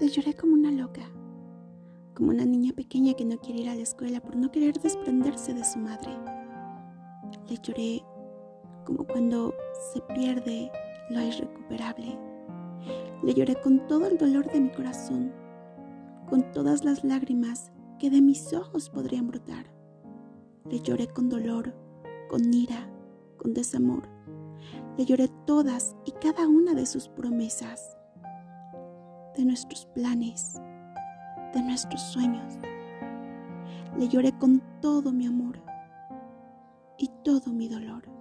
[0.00, 1.02] Le lloré como una loca,
[2.14, 5.52] como una niña pequeña que no quiere ir a la escuela por no querer desprenderse
[5.54, 6.16] de su madre.
[7.48, 8.04] Le lloré
[8.86, 9.52] como cuando
[9.92, 10.70] se pierde
[11.10, 12.16] lo irrecuperable.
[13.24, 15.32] Le lloré con todo el dolor de mi corazón,
[16.30, 19.66] con todas las lágrimas que de mis ojos podrían brotar.
[20.70, 21.74] Le lloré con dolor,
[22.30, 22.88] con ira,
[23.36, 24.08] con desamor.
[24.96, 27.97] Le lloré todas y cada una de sus promesas,
[29.38, 30.60] de nuestros planes,
[31.54, 32.58] de nuestros sueños.
[33.96, 35.62] Le lloré con todo mi amor
[36.98, 38.17] y todo mi dolor.